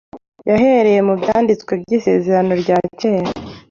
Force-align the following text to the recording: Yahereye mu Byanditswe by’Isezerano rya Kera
Yahereye 0.49 0.99
mu 1.07 1.13
Byanditswe 1.21 1.71
by’Isezerano 1.81 2.53
rya 2.61 2.77
Kera 2.99 3.29